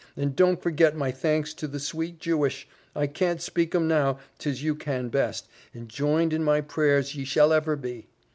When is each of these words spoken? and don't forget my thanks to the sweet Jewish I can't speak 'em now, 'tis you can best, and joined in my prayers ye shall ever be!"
and 0.17 0.35
don't 0.35 0.63
forget 0.63 0.95
my 0.97 1.11
thanks 1.11 1.53
to 1.53 1.67
the 1.67 1.79
sweet 1.79 2.17
Jewish 2.17 2.67
I 2.95 3.05
can't 3.05 3.39
speak 3.39 3.75
'em 3.75 3.87
now, 3.87 4.17
'tis 4.39 4.63
you 4.63 4.73
can 4.73 5.09
best, 5.09 5.47
and 5.75 5.87
joined 5.87 6.33
in 6.33 6.43
my 6.43 6.59
prayers 6.59 7.13
ye 7.13 7.23
shall 7.23 7.53
ever 7.53 7.75
be!" 7.75 8.07